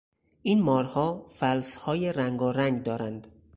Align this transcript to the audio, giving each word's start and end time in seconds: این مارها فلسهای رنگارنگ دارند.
این 0.41 0.61
مارها 0.61 1.27
فلسهای 1.29 2.13
رنگارنگ 2.13 2.83
دارند. 2.83 3.27